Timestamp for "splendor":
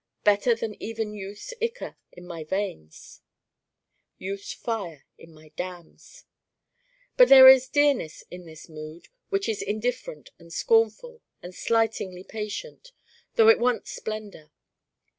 13.95-14.49